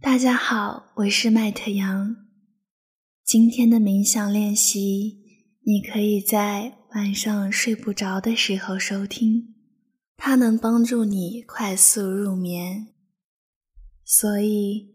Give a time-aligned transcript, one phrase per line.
[0.00, 2.14] 大家好，我是麦特杨。
[3.24, 5.18] 今天的冥想练习，
[5.62, 9.56] 你可以在晚上睡不着的时候收听，
[10.16, 12.94] 它能帮助你快速入眠。
[14.04, 14.94] 所以，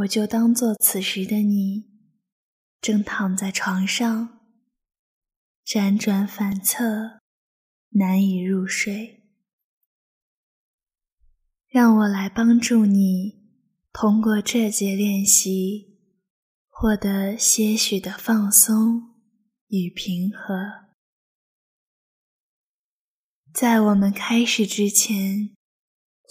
[0.00, 1.84] 我就当做此时的你
[2.80, 4.40] 正躺在床上，
[5.64, 7.20] 辗转反侧，
[7.90, 9.22] 难以入睡。
[11.68, 13.39] 让我来帮助你。
[13.92, 15.98] 通过这节练习，
[16.68, 19.16] 获得些许的放松
[19.66, 20.88] 与平和。
[23.52, 25.56] 在我们开始之前，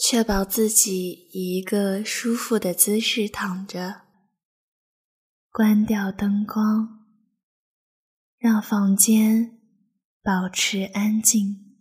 [0.01, 4.03] 确保自己以一个舒服的姿势躺着，
[5.51, 7.05] 关掉灯光，
[8.37, 9.59] 让房间
[10.23, 11.77] 保持安静。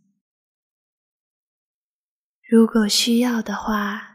[2.42, 4.07] 如果需要的话。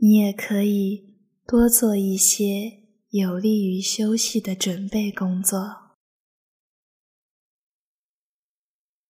[0.00, 5.96] 你也可以多做一些有利于休息的准备工作。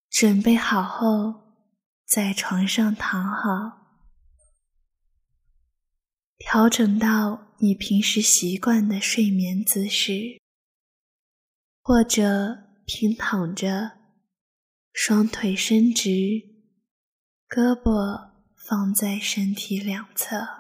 [0.08, 1.54] 准备好后，
[2.06, 4.00] 在床上躺好，
[6.38, 10.40] 调整到你平时习惯的睡眠姿势，
[11.82, 13.98] 或者平躺着，
[14.92, 16.08] 双腿伸直，
[17.46, 20.57] 胳膊放在身体两侧。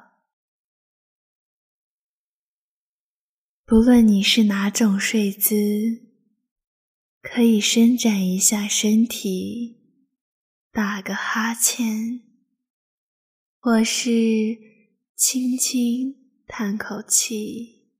[3.68, 5.52] 不论你是哪种睡姿，
[7.20, 9.76] 可以伸展一下身体，
[10.72, 12.22] 打个哈欠，
[13.60, 14.56] 或是
[15.14, 16.14] 轻轻
[16.46, 17.90] 叹口气，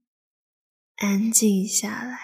[0.95, 2.19] 安静下来，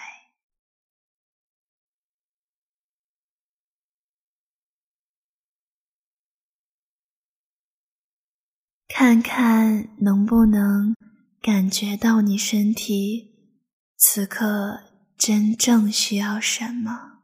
[8.87, 10.95] 看看能不能
[11.39, 13.34] 感觉到你身体。
[14.07, 14.83] 此刻
[15.17, 17.23] 真正需要什么？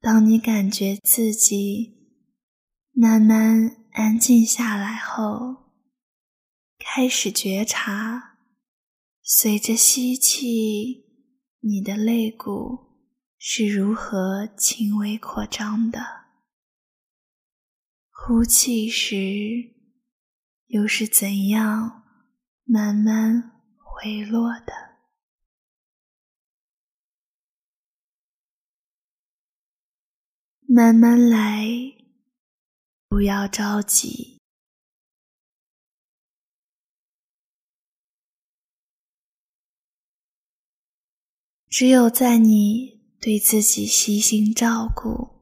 [0.00, 1.94] 当你感觉自己
[2.90, 5.70] 慢慢安静下来后，
[6.76, 8.38] 开始觉察，
[9.22, 11.04] 随着吸气，
[11.60, 13.06] 你的肋骨
[13.38, 16.19] 是如何轻微扩张的。
[18.22, 19.74] 呼气时，
[20.66, 22.04] 又是怎样
[22.64, 24.72] 慢慢回落的？
[30.68, 31.66] 慢慢来，
[33.08, 34.38] 不要着急。
[41.68, 45.39] 只有在你对自己悉心照顾。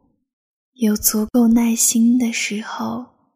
[0.81, 3.35] 有足够耐心的时候，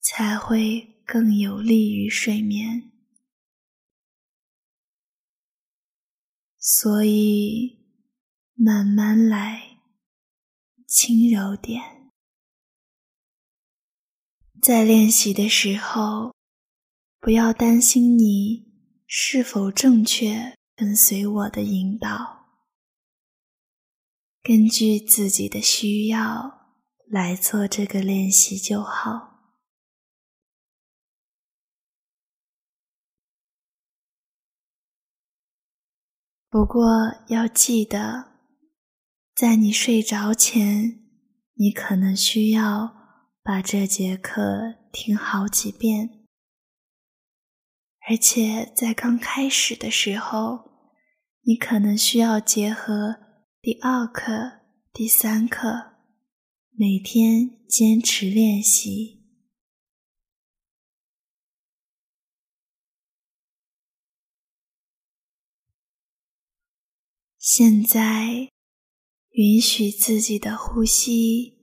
[0.00, 2.90] 才会更有利于睡眠。
[6.58, 7.78] 所以，
[8.54, 9.78] 慢慢来，
[10.88, 12.10] 轻柔点。
[14.60, 16.34] 在练习的时候，
[17.20, 18.66] 不要担心你
[19.06, 22.34] 是否正确跟随我的引导。
[24.42, 26.55] 根据自己的需要
[27.08, 29.34] 来做这个练习就好。
[36.48, 36.86] 不过
[37.28, 38.38] 要记得，
[39.34, 41.04] 在你睡着前，
[41.54, 42.94] 你可能需要
[43.42, 46.26] 把这节课听好几遍，
[48.08, 50.92] 而且在刚开始的时候，
[51.42, 53.16] 你可能需要结合。
[53.60, 54.60] 第二课、
[54.92, 55.95] 第三课，
[56.78, 59.24] 每天坚持练习。
[67.38, 68.52] 现在，
[69.30, 71.54] 允许自己的呼吸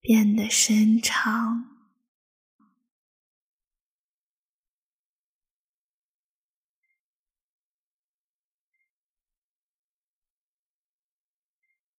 [0.00, 1.76] 变得深长。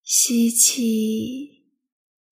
[0.04, 1.57] 吸气，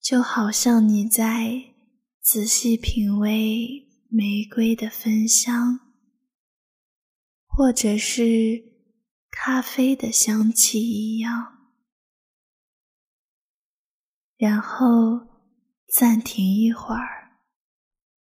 [0.06, 1.74] 就好像你在
[2.20, 5.80] 仔细品味玫瑰的芬香，
[7.48, 8.62] 或者是
[9.32, 11.72] 咖啡的香气一样。
[14.36, 15.26] 然后
[15.92, 17.40] 暂停一会儿，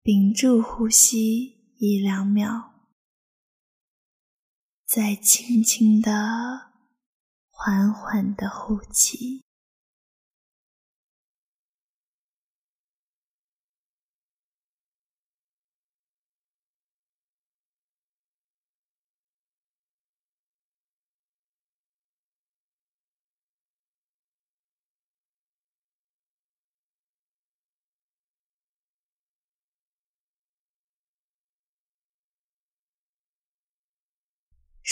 [0.03, 2.73] 屏住呼吸一两秒，
[4.85, 6.69] 再轻轻的。
[7.49, 9.40] 缓缓的呼气。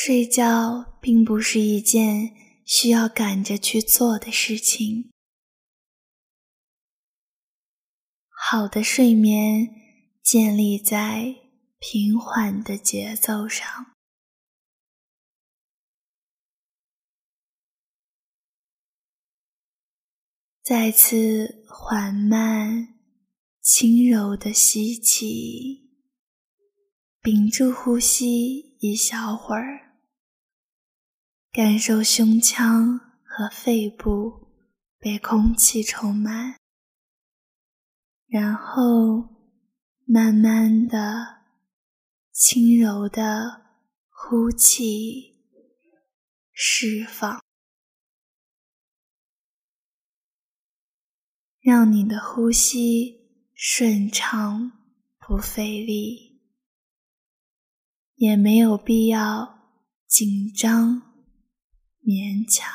[0.02, 2.34] 睡觉并不是一件
[2.66, 5.12] 需要赶着去做的事情。
[8.30, 9.68] 好的睡眠
[10.24, 11.36] 建立在
[11.80, 13.98] 平缓的节奏上。
[20.64, 23.00] 再次缓慢、
[23.62, 25.92] 轻柔的吸气，
[27.20, 29.89] 屏住呼吸一小会儿，
[31.52, 34.48] 感受胸腔和肺部
[35.00, 36.56] 被空气充满，
[38.28, 39.28] 然后
[40.06, 41.42] 慢慢的、
[42.32, 43.66] 轻柔的
[44.10, 45.40] 呼气，
[46.52, 47.44] 释放。
[51.60, 53.18] 让你的呼吸
[53.56, 54.72] 顺畅
[55.18, 56.44] 不费力，
[58.16, 61.09] 也没有必要紧张
[62.04, 62.68] 勉强。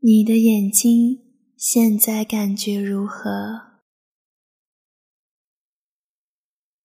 [0.00, 3.82] 你的眼睛现在感觉如何？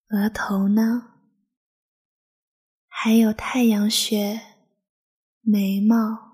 [0.10, 1.14] 额头呢？
[2.88, 4.42] 还有太阳穴、
[5.42, 6.33] 眉毛、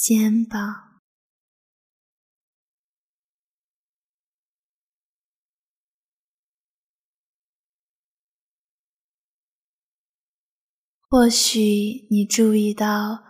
[0.00, 1.02] 肩膀，
[11.06, 13.22] 或许你注意到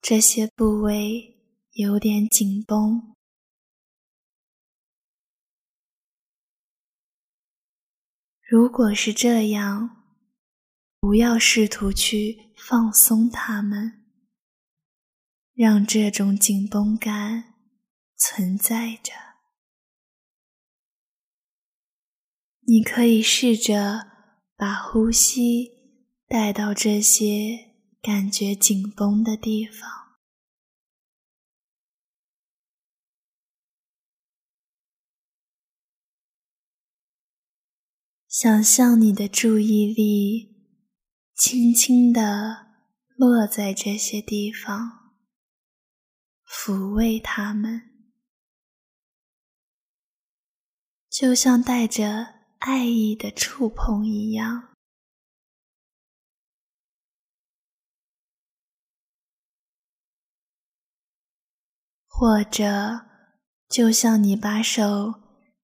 [0.00, 1.40] 这些部位
[1.72, 3.16] 有点紧绷。
[8.40, 10.04] 如果是这样，
[11.00, 14.01] 不要试图去放松它们，
[15.62, 17.54] 让这种紧绷感
[18.16, 19.12] 存在着。
[22.66, 24.10] 你可以试着
[24.56, 25.70] 把呼吸
[26.26, 29.88] 带到这些感觉紧绷的地方。
[38.26, 40.74] 想象你的注意力
[41.36, 42.66] 轻轻地
[43.16, 45.01] 落在这些地方，
[46.52, 47.90] 抚慰他们，
[51.08, 52.26] 就像带着
[52.58, 54.74] 爱意的触碰一样，
[62.06, 63.06] 或者
[63.68, 65.14] 就像你把手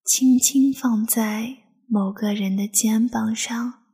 [0.05, 1.69] 轻轻放在。
[1.91, 3.87] 某个人的肩膀上，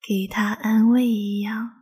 [0.00, 1.79] 给他安慰一样。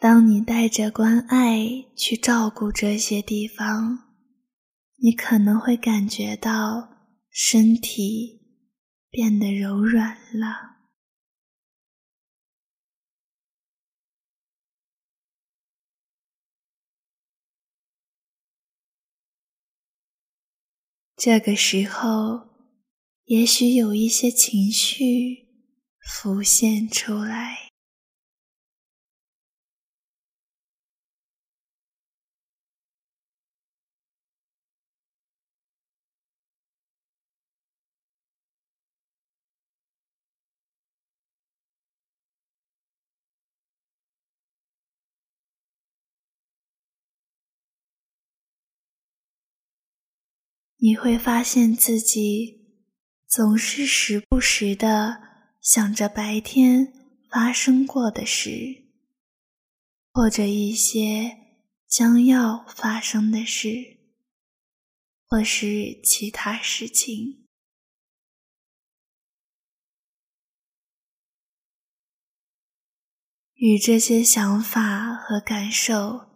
[0.00, 4.14] 当你带着关爱去照顾这些地方，
[5.02, 6.88] 你可能会感觉到
[7.30, 8.40] 身体
[9.10, 10.78] 变得柔软了。
[21.16, 22.50] 这个时候，
[23.24, 25.48] 也许有一些情绪
[26.00, 27.67] 浮现出来，
[50.80, 52.68] 你会发现自己
[53.26, 55.20] 总是时不时的
[55.60, 56.92] 想着白天
[57.28, 58.84] 发生过的事，
[60.12, 61.36] 或者一些
[61.88, 63.98] 将要发生的事，
[65.26, 67.48] 或是其他事情，
[73.54, 76.28] 与这些想法和感受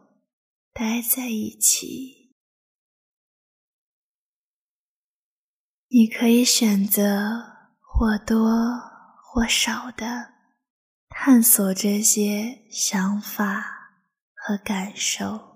[0.72, 2.21] 待在一起。
[5.94, 7.42] 你可以选择
[7.82, 8.80] 或多
[9.22, 10.30] 或少的
[11.10, 13.90] 探索这些想法
[14.34, 15.51] 和感受。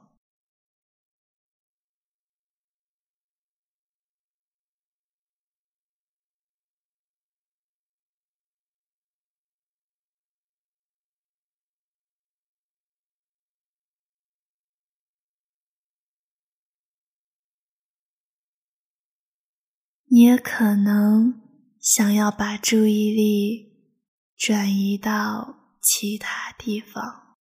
[20.16, 21.42] 你也可能
[21.78, 23.70] 想要把注意力
[24.34, 27.36] 转移到其他地方。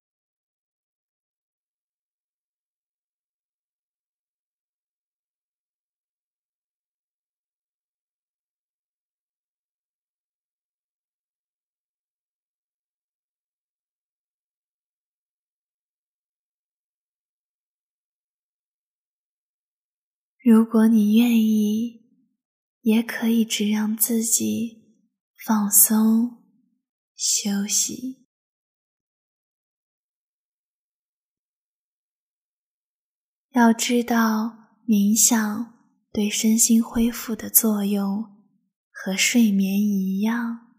[20.39, 22.10] 如果你愿意，
[22.83, 24.83] 也可以只让自己
[25.47, 26.43] 放松、
[27.15, 28.27] 休息。
[33.51, 35.75] 要知道，冥想
[36.13, 38.25] 对身心恢复的作用
[38.91, 40.70] 和睡眠一样。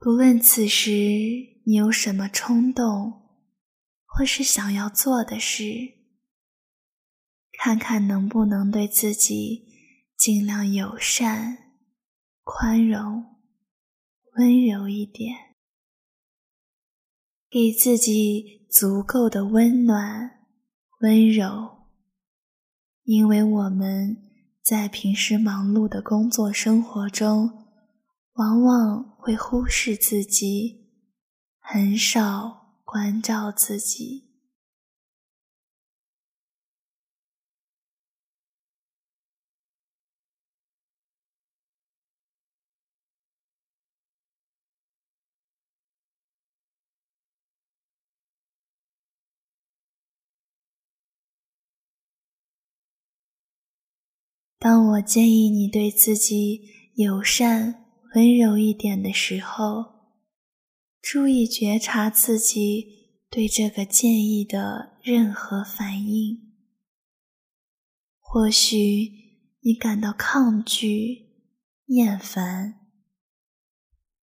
[0.00, 0.90] 不论此时
[1.66, 3.12] 你有什么冲动，
[4.06, 5.64] 或是想要做的事，
[7.58, 9.66] 看看能不能对自己
[10.16, 11.58] 尽量友善、
[12.44, 13.24] 宽容、
[14.36, 15.36] 温柔一点，
[17.50, 20.46] 给自己足够的温暖、
[21.00, 21.88] 温柔，
[23.02, 24.16] 因为我们
[24.62, 27.67] 在平时忙碌的工作生活中。
[28.38, 30.86] 往往会忽视自己，
[31.58, 34.28] 很少关照自己。
[54.60, 57.87] 当我建议你对自己友善。
[58.18, 60.10] 温柔一点的时候，
[61.00, 66.36] 注意觉察自己对这个建议的任何反应。
[68.18, 69.12] 或许
[69.60, 71.28] 你感到抗拒、
[71.86, 72.80] 厌烦，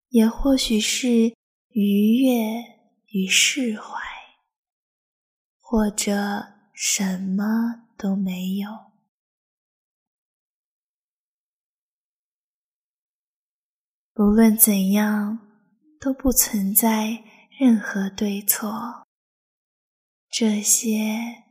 [0.08, 1.32] 也或许是
[1.68, 2.64] 愉悦
[3.12, 4.00] 与释怀，
[5.60, 8.93] 或者什么都没有。
[14.16, 15.40] 无论怎样，
[16.00, 17.24] 都不存在
[17.58, 19.04] 任何对错。
[20.30, 21.42] 这些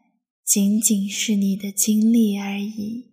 [0.45, 3.12] 仅仅是你的经历而已。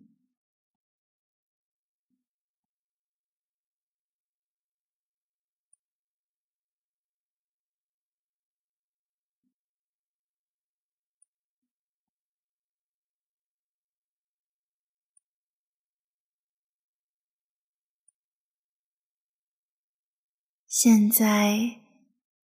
[20.82, 21.78] 现在，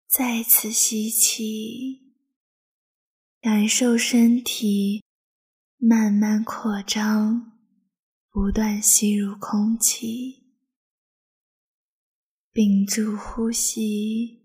[0.07, 2.13] 再次吸气，
[3.41, 5.03] 感受身体
[5.79, 7.59] 慢慢扩张，
[8.29, 10.53] 不断吸入空气，
[12.53, 14.43] 屏住呼吸，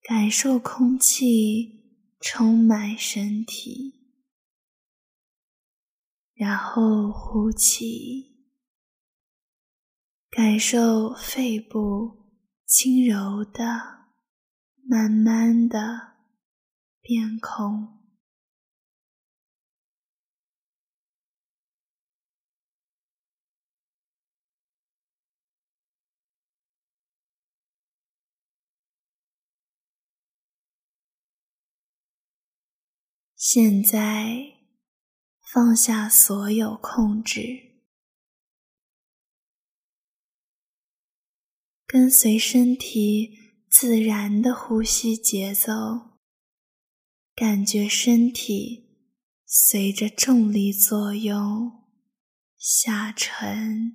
[0.00, 3.92] 感受空气充满身体，
[6.32, 8.48] 然后呼气，
[10.30, 12.23] 感受肺部。
[12.76, 14.08] 轻柔的，
[14.82, 16.14] 慢慢的
[17.00, 18.00] 变空。
[33.36, 34.34] 现在
[35.40, 37.73] 放下所有控制。
[41.86, 43.38] 跟随身体
[43.70, 45.70] 自然的呼吸节奏，
[47.34, 48.84] 感觉身体
[49.46, 51.84] 随着重力作用
[52.56, 53.94] 下沉，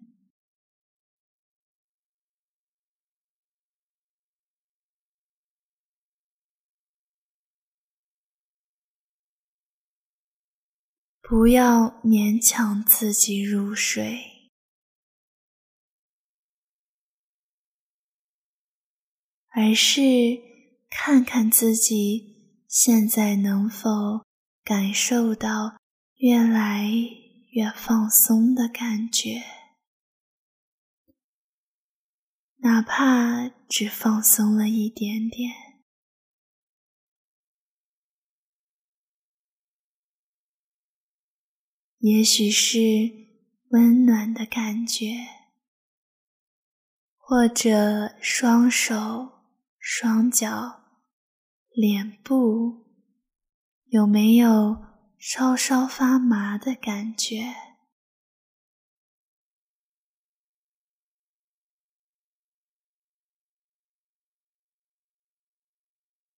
[11.21, 14.38] 不要勉强自己入睡。
[19.59, 19.99] 而是
[20.89, 24.25] 看看自己现在能否
[24.63, 25.77] 感受到
[26.15, 26.89] 越来
[27.51, 29.43] 越放松的感觉，
[32.59, 35.51] 哪怕只放松了一点点。
[41.97, 42.77] 也许是
[43.71, 45.27] 温暖的感觉，
[47.17, 49.38] 或者双手、
[49.79, 50.81] 双脚、
[51.71, 52.85] 脸部
[53.85, 54.77] 有没有
[55.17, 57.55] 稍稍发麻的感觉？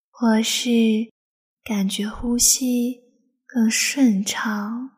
[0.10, 1.12] 或是
[1.64, 3.02] 感觉呼吸
[3.48, 4.92] 更顺畅？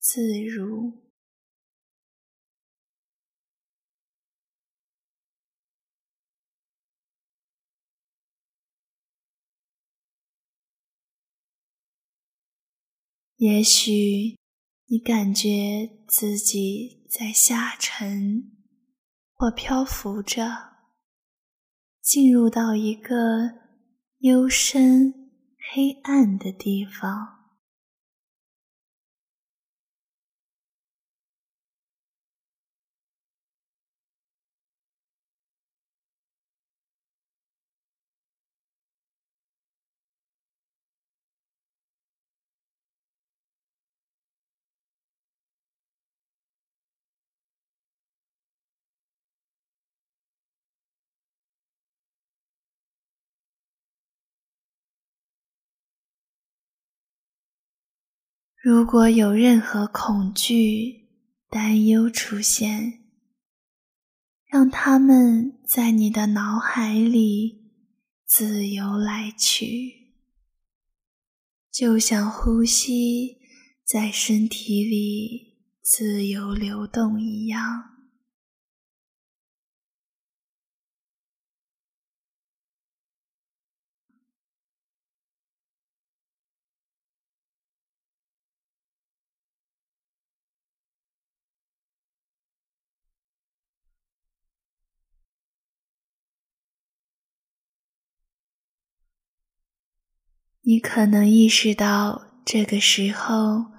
[0.00, 1.07] 自如，
[13.38, 14.36] 也许
[14.86, 18.50] 你感觉自己在下沉
[19.32, 20.44] 或漂浮着，
[22.02, 23.14] 进入到一个
[24.18, 25.30] 幽深
[25.72, 27.37] 黑暗的地方。
[58.60, 61.06] 如果有任何恐惧、
[61.48, 63.04] 担忧出现，
[64.46, 67.70] 让他们在你的脑海里
[68.26, 70.12] 自由来去，
[71.70, 73.38] 就像呼吸
[73.84, 77.97] 在身体里自由流动一样。
[100.68, 103.72] 你可能意识到，这个时候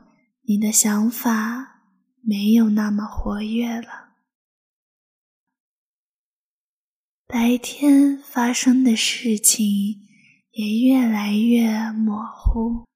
[0.47, 1.83] 你的想法
[2.23, 4.15] 没有那么活跃了。
[7.27, 9.67] 白天发生的事情
[10.53, 12.88] 也越来越模糊。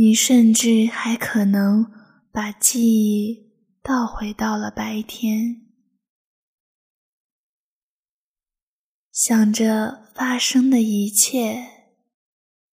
[0.00, 1.92] 你甚至还可能
[2.32, 5.66] 把记忆倒回到了白天，
[9.12, 11.66] 想着发生的一切，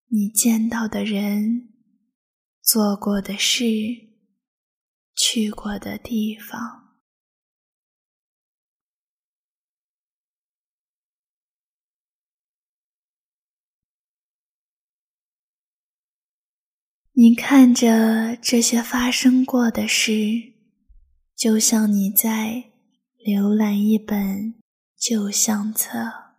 [0.09, 1.69] 你见到的人，
[2.61, 3.65] 做过的事，
[5.15, 6.82] 去过的地方。
[17.15, 20.55] 你看着这些发生过的事，
[21.35, 22.71] 就像你在
[23.23, 24.55] 浏览一本
[24.97, 26.33] 旧相册。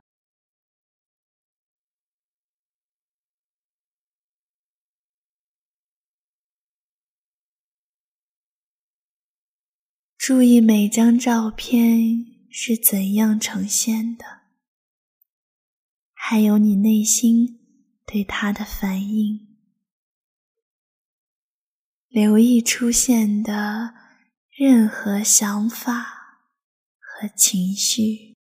[10.19, 14.25] 注意每张照片是怎样呈现的，
[16.13, 17.61] 还有你内心
[18.05, 19.54] 对它的反应。
[22.15, 23.93] 留意出现的
[24.57, 26.47] 任何想法
[27.01, 28.37] 和情绪，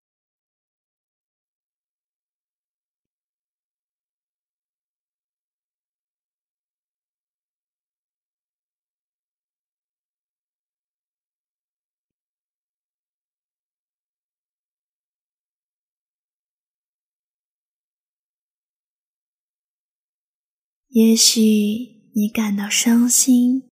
[20.88, 21.99] 也许。
[22.12, 23.70] 你感到伤心、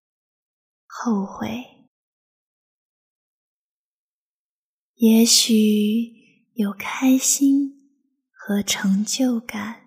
[0.87, 1.87] 后悔，
[4.95, 7.91] 也许有开心
[8.31, 9.82] 和成就感。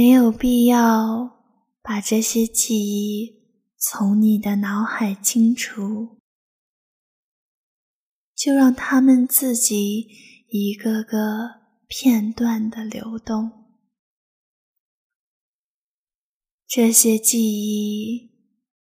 [0.00, 1.42] 没有必要
[1.82, 3.42] 把这些记忆
[3.76, 6.16] 从你的脑海清除，
[8.34, 10.08] 就让它们自己
[10.48, 13.52] 一个个片段的流动。
[16.66, 18.30] 这些记忆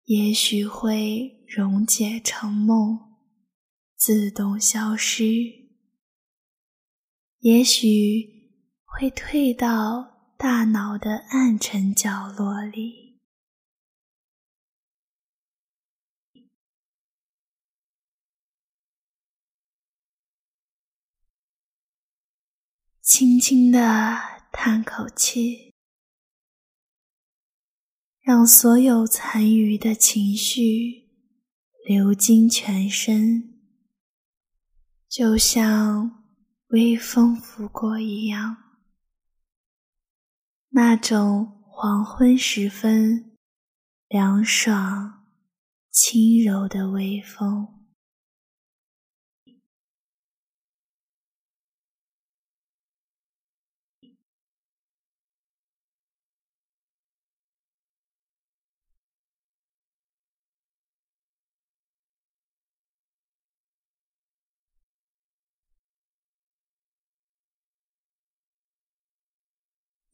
[0.04, 3.00] 也许会溶解成梦，
[3.96, 5.24] 自动消失；
[7.40, 8.52] 也许
[8.84, 10.17] 会退到。
[10.40, 13.20] 大脑的暗沉角落里，
[23.02, 23.80] 轻轻的
[24.52, 25.74] 叹口气，
[28.22, 31.10] 让所有残余的情绪
[31.88, 33.60] 流经全身，
[35.10, 36.24] 就像
[36.68, 38.67] 微风拂过一样。
[40.70, 43.38] 那种黄昏时分
[44.10, 45.24] 凉爽、
[45.90, 47.77] 轻柔的微风，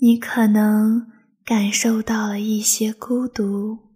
[0.06, 1.10] 你可能
[1.46, 3.94] 感受到了一些孤独，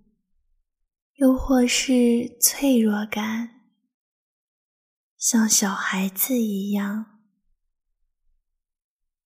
[1.15, 3.65] 又或是脆弱感，
[5.17, 7.19] 像小孩子一样。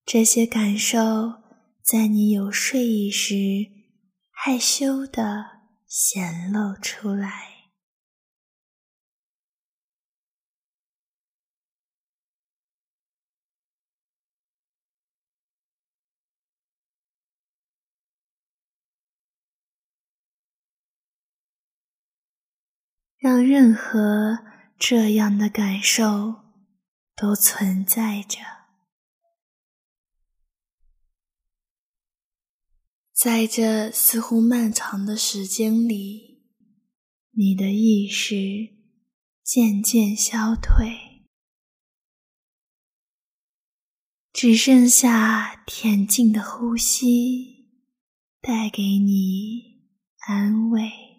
[0.04, 1.44] 这些感受
[1.84, 3.36] 在你有睡意时，
[4.32, 5.46] 害羞的
[5.86, 7.51] 显露出来。
[23.22, 24.40] 让任何
[24.80, 26.42] 这样的感受
[27.16, 28.40] 都存在着，
[33.14, 36.48] 在这似乎漫长的时间里，
[37.30, 38.38] 你的意识
[39.44, 41.30] 渐渐消退，
[44.34, 47.70] 只剩下恬静的呼吸
[48.42, 51.11] 带给你安慰。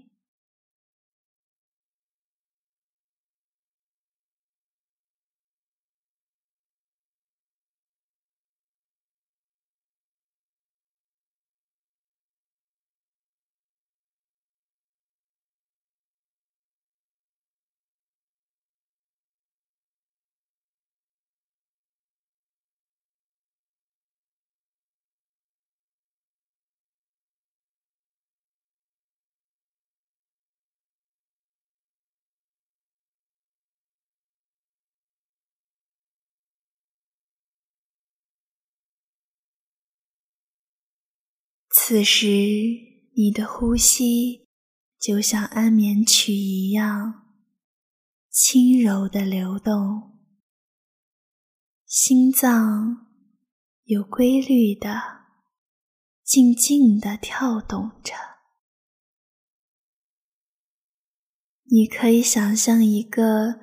[41.92, 42.26] 此时，
[43.16, 44.48] 你的呼吸
[44.98, 47.26] 就像安眠曲一样
[48.30, 50.18] 轻柔的流动，
[51.84, 53.08] 心脏
[53.84, 55.02] 有规律的、
[56.24, 58.14] 静静的跳动着。
[61.64, 63.60] 你可以想象一个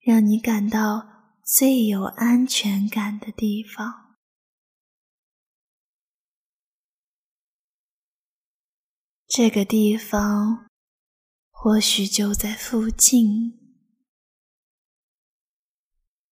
[0.00, 1.06] 让你感到
[1.44, 4.01] 最有安全感的地方。
[9.34, 10.66] 这个地方
[11.50, 13.78] 或许就在附近，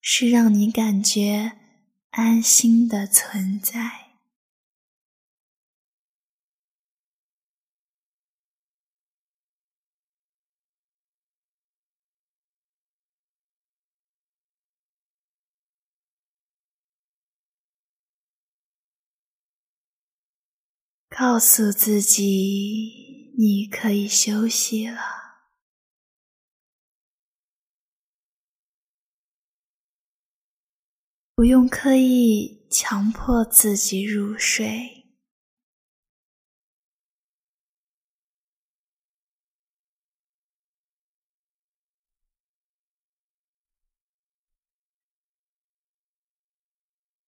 [0.03, 1.57] 是让你感觉
[2.11, 4.10] 安心的存在。
[21.21, 24.99] 告诉自己，你可以休息了，
[31.35, 35.05] 不用刻意强迫自己入睡，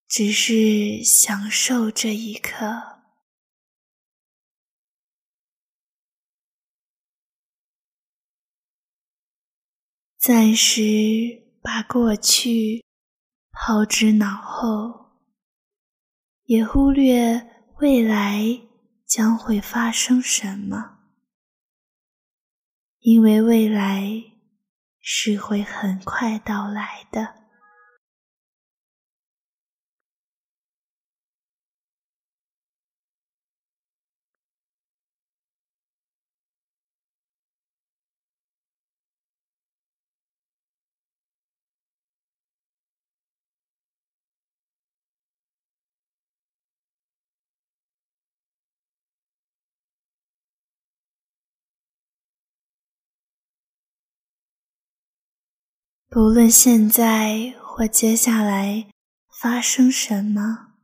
[0.08, 2.91] 只是享受这一刻。
[10.22, 10.80] 暂时
[11.60, 12.84] 把过去
[13.50, 15.16] 抛之脑后，
[16.44, 17.44] 也忽略
[17.80, 18.44] 未来
[19.04, 21.00] 将会发生什么，
[23.00, 24.22] 因为未来
[25.00, 27.41] 是会很快到来的。
[56.14, 58.86] 不论现在或接下来
[59.40, 60.74] 发生什么，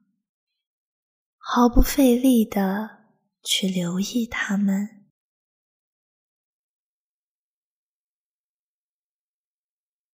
[1.37, 2.89] 毫不费力的
[3.43, 5.05] 去留意它们。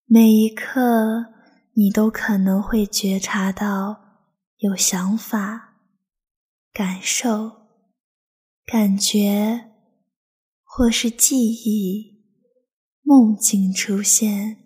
[0.07, 1.27] 每一刻，
[1.75, 5.77] 你都可能会觉察到有想法、
[6.73, 7.69] 感受、
[8.67, 9.71] 感觉，
[10.65, 12.21] 或是记忆、
[13.03, 14.64] 梦境出现。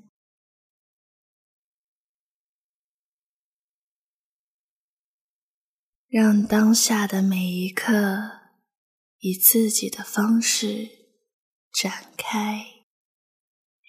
[6.09, 7.93] 让当下的每一刻
[9.19, 10.89] 以自己的方式
[11.71, 12.65] 展开，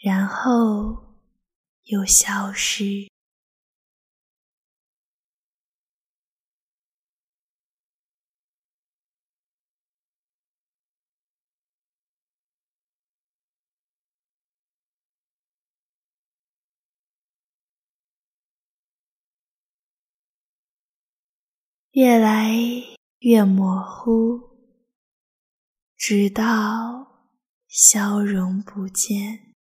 [0.04, 1.16] 然后
[1.84, 3.08] 又消失。
[22.00, 22.56] 越来
[23.20, 24.52] 越模糊，
[25.98, 27.28] 直到
[27.68, 29.54] 消融不见。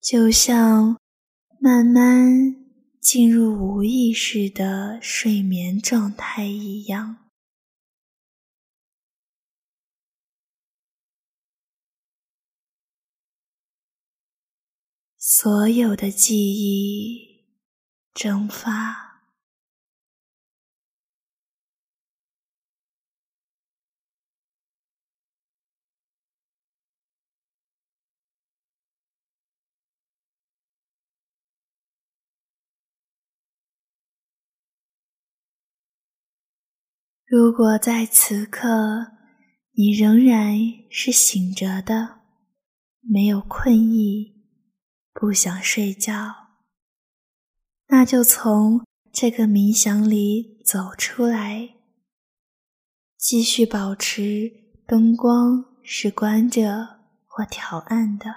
[0.00, 0.98] 就像
[1.60, 2.56] 慢慢
[3.00, 7.27] 进入无意识的睡眠状态一样。
[15.30, 17.44] 所有的记忆
[18.14, 19.20] 蒸发，
[37.26, 39.12] 如果在此刻
[39.72, 40.56] 你仍然
[40.90, 42.20] 是醒着的，
[43.02, 44.37] 没有困意。
[45.20, 46.32] 不想睡觉，
[47.88, 51.74] 那就从这个冥想里走出来，
[53.16, 54.48] 继续保持
[54.86, 58.32] 灯光是关着或调暗的，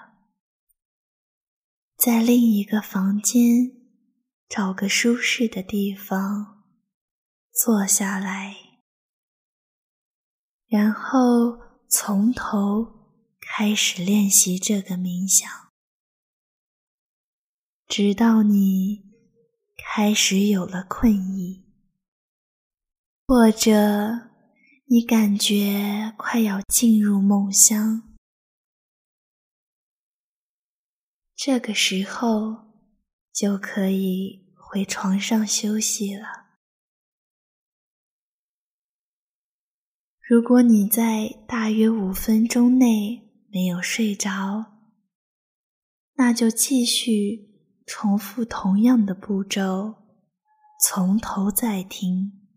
[1.98, 3.72] 在另一个房间
[4.50, 6.64] 找个舒适的地方
[7.54, 8.56] 坐下来，
[10.66, 15.71] 然后从头开始练习这个冥想。
[17.92, 19.04] 直到你
[19.76, 21.66] 开始有了困意，
[23.28, 24.30] 或者
[24.86, 28.18] 你感觉快要进入梦乡，
[31.36, 32.72] 这个时候
[33.34, 36.46] 就可以回床上休息了。
[40.22, 44.78] 如果你在大约五分钟内没有睡着，
[46.14, 47.51] 那就继续。
[47.94, 49.96] 重复同样的步骤，
[50.80, 52.48] 从头再听。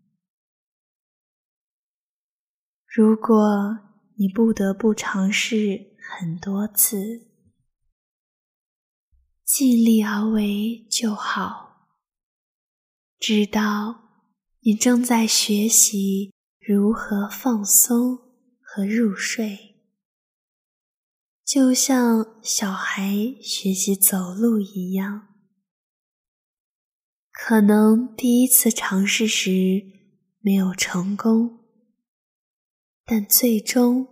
[2.87, 3.77] 如果
[4.15, 7.27] 你不得不尝试很多次，
[9.43, 11.89] 尽力而为就好。
[13.19, 14.03] 知道
[14.61, 16.33] 你正在学习
[16.65, 18.17] 如何放松
[18.61, 19.74] 和入睡。
[21.45, 25.27] 就像小孩学习走路一样，
[27.31, 29.83] 可能第一次尝试时
[30.39, 31.59] 没有成功，
[33.05, 34.07] 但最终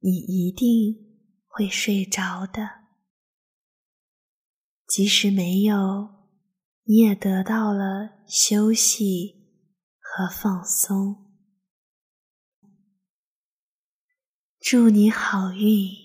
[0.00, 0.94] 你一定
[1.46, 2.84] 会睡着的。
[4.86, 6.10] 即使没有，
[6.82, 9.34] 你也得到了休息
[9.98, 11.16] 和放松。
[14.60, 16.03] 祝你好运！